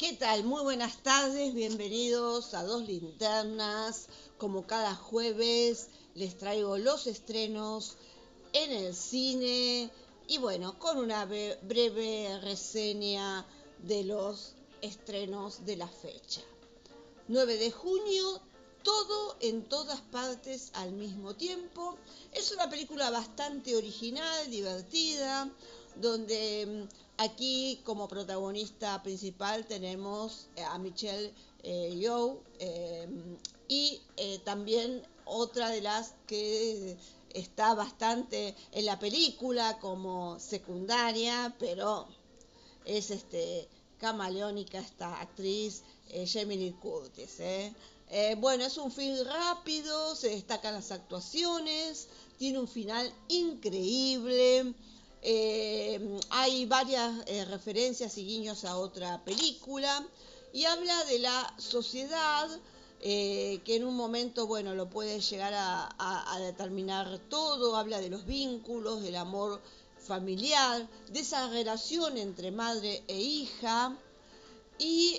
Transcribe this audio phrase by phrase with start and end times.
[0.00, 0.44] ¿Qué tal?
[0.44, 4.06] Muy buenas tardes, bienvenidos a Dos Linternas.
[4.38, 7.98] Como cada jueves les traigo los estrenos
[8.54, 9.90] en el cine
[10.26, 13.46] y bueno, con una breve reseña
[13.82, 16.40] de los estrenos de la fecha.
[17.28, 18.40] 9 de junio,
[18.82, 21.98] todo en todas partes al mismo tiempo.
[22.32, 25.50] Es una película bastante original, divertida,
[25.96, 33.08] donde mm, aquí como protagonista principal tenemos eh, a Michelle eh, Yeoh eh,
[33.68, 34.00] y
[34.44, 36.96] también otra de las que
[37.34, 42.08] está bastante en la película como secundaria, pero
[42.84, 45.84] es este camaleónica esta actriz
[46.26, 47.38] Jamie Lee Curtis.
[48.38, 54.74] bueno, es un film rápido, se destacan las actuaciones, tiene un final increíble.
[55.22, 60.06] Eh, hay varias eh, referencias y guiños a otra película
[60.52, 62.48] y habla de la sociedad
[63.02, 68.24] eh, que en un momento, bueno, lo puede llegar a, determinar todo, habla de los
[68.24, 69.60] vínculos, del amor
[69.98, 73.96] familiar, de esa relación entre madre e hija
[74.78, 75.18] y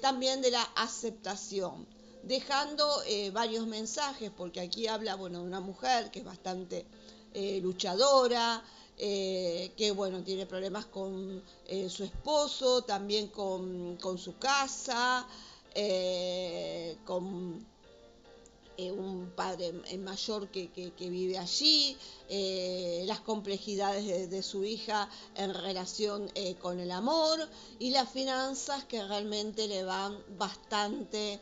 [0.00, 1.86] también de la aceptación,
[2.22, 2.88] dejando
[3.32, 6.86] varios mensajes, porque aquí habla, bueno, de una mujer que es bastante
[7.34, 8.62] luchadora,
[9.02, 15.26] eh, que bueno, tiene problemas con eh, su esposo, también con, su casa,
[15.74, 17.66] eh, con
[18.76, 21.96] un padre mayor que, vive allí,
[23.06, 29.66] las complejidades de, su hija en relación con el amor y las finanzas que realmente
[29.66, 31.40] le van bastante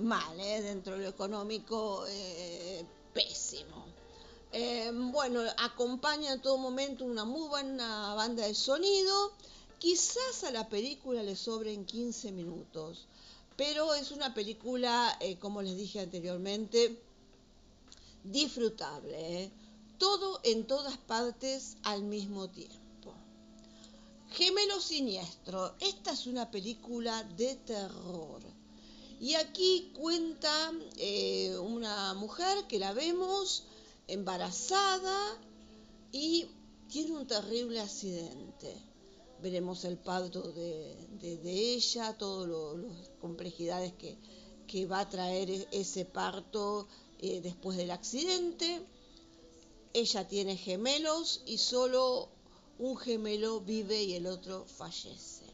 [0.00, 2.04] mal, dentro de lo económico
[3.12, 3.95] pésimo.
[4.58, 9.32] Eh, bueno, acompaña en todo momento una muy buena banda de sonido.
[9.78, 13.06] Quizás a la película le sobren 15 minutos,
[13.54, 16.98] pero es una película, eh, como les dije anteriormente,
[18.24, 19.42] disfrutable.
[19.42, 19.50] ¿eh?
[19.98, 23.12] Todo en todas partes al mismo tiempo.
[24.30, 25.74] Gemelo Siniestro.
[25.80, 28.40] Esta es una película de terror.
[29.20, 30.72] Y aquí cuenta
[31.60, 33.64] una mujer que la vemos
[34.08, 35.38] embarazada
[36.12, 36.46] y
[36.88, 38.74] tiene un terrible accidente.
[39.42, 40.96] Veremos el parto de,
[41.44, 48.84] ella, todas las complejidades que, va a traer e, ese parto eh, después del accidente.
[49.92, 52.28] Ella tiene gemelos y solo
[52.78, 55.44] un gemelo vive y el otro fallece.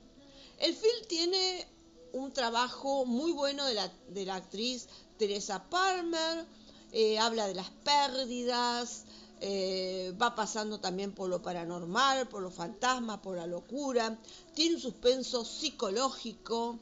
[0.58, 1.66] El film tiene
[2.12, 6.46] un trabajo muy bueno de la, de la actriz Teresa Palmer,
[6.92, 9.04] eh, habla de las pérdidas,
[9.41, 14.19] eh, va pasando también por lo paranormal, por los fantasmas, por la locura,
[14.54, 16.78] tiene un suspenso psicológico,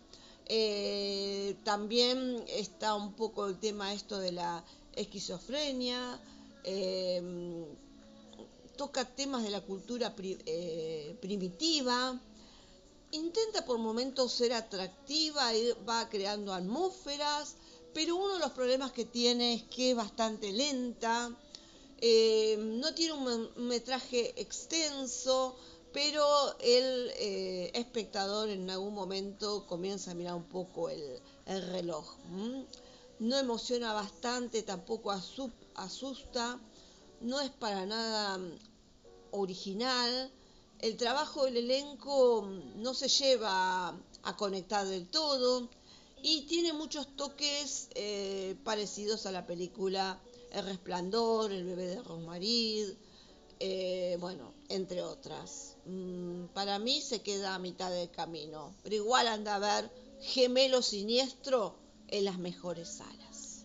[0.46, 4.64] eh, también está un poco el tema esto de la
[4.96, 6.20] esquizofrenia,
[8.76, 10.14] toca temas de la cultura
[11.20, 12.20] primitiva,
[13.12, 15.52] intenta por momentos ser atractiva,
[15.88, 17.54] va creando atmósferas,
[17.92, 21.30] pero uno de los problemas que tiene es que es bastante lenta,
[22.00, 25.56] eh, no tiene un metraje extenso,
[25.92, 26.24] pero
[26.60, 32.06] el eh, espectador en algún momento comienza a mirar un poco el, reloj.
[33.18, 36.60] No emociona bastante, tampoco asusta,
[37.20, 38.38] no es para nada
[39.32, 40.30] original.
[40.78, 43.88] El trabajo del elenco no se lleva
[44.22, 45.68] a conectar del todo
[46.22, 50.20] y tiene muchos toques eh, parecidos a la película
[50.50, 52.96] El Resplandor, El bebé de Rosmarie,
[53.58, 55.76] eh, bueno, entre otras.
[55.86, 60.82] Mm, para mí se queda a mitad del camino, pero igual anda a ver Gemelo
[60.82, 61.76] Siniestro
[62.08, 63.64] en las mejores salas.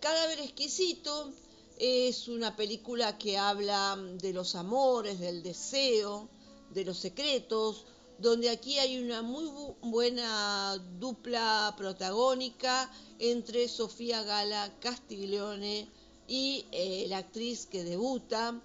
[0.00, 1.32] Cadáver Exquisito
[1.78, 6.28] es una película que habla de los amores, del deseo,
[6.70, 7.86] de los secretos,
[8.18, 9.50] donde aquí hay una muy
[9.82, 15.88] buena dupla protagónica entre Sofía Gala Castiglione
[16.26, 18.60] y eh, la actriz que debuta,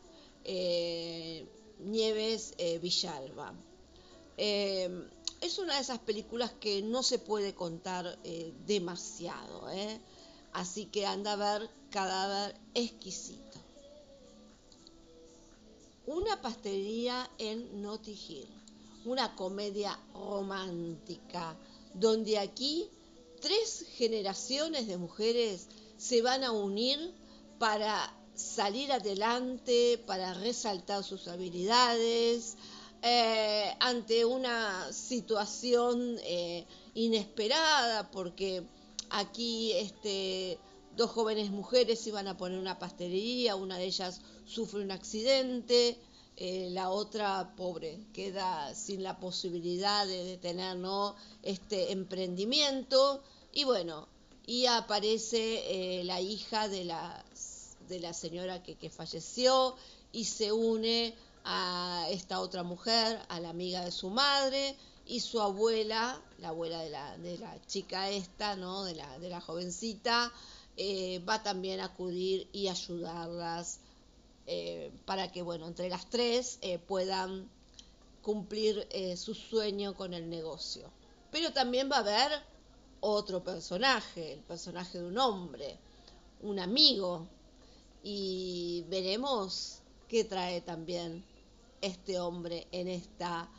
[0.46, 1.48] eh,
[1.80, 3.54] Nieves eh, Villalba.
[4.38, 8.18] es una de esas películas que no se puede contar
[8.66, 9.68] demasiado,
[10.54, 13.58] así que anda a ver Cadáver Exquisito.
[16.06, 18.60] Una pastelería en Notting Hill
[19.06, 21.56] una comedia romántica,
[21.94, 22.90] donde aquí
[23.42, 25.68] tres generaciones de mujeres
[25.98, 27.14] se van a unir
[27.58, 32.56] para salir adelante, para resaltar sus habilidades,
[33.02, 38.64] eh, ante una situación eh, inesperada, porque
[39.10, 40.58] aquí este,
[40.96, 45.98] dos jóvenes mujeres iban a poner una pastelería, una de ellas sufre un accidente,
[46.40, 50.78] eh, la otra pobre queda sin la posibilidad de, tener
[51.44, 53.22] este emprendimiento
[53.54, 54.08] y bueno,
[54.48, 57.24] y aparece la hija de la,
[57.88, 59.76] de la señora que, que falleció
[60.12, 61.14] y se une
[61.44, 64.76] a esta otra mujer, a la amiga de su madre,
[65.10, 68.84] y su abuela, la abuela de la, de la chica esta, ¿no?
[68.84, 70.32] de, la, de la jovencita,
[70.78, 73.80] eh, va también a acudir y ayudarlas
[74.52, 77.48] eh, para que, bueno, entre las tres eh, puedan
[78.24, 80.92] cumplir su sueño con el negocio.
[81.32, 82.32] Pero también va a haber
[83.00, 85.78] otro personaje, el personaje de un hombre,
[86.42, 87.28] un amigo,
[88.04, 91.24] y veremos qué trae también
[91.82, 93.50] este hombre en esta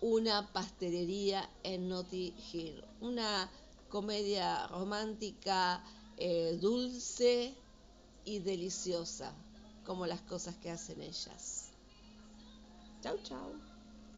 [0.00, 2.84] una pastelería en Notting Hill.
[3.00, 3.50] Una
[3.88, 5.82] comedia romántica
[6.16, 7.54] eh, dulce
[8.24, 9.32] y deliciosa,
[9.86, 11.70] como las cosas que hacen ellas.
[13.02, 13.65] Chau, chau.